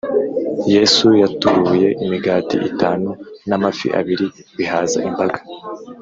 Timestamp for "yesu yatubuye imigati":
0.73-2.57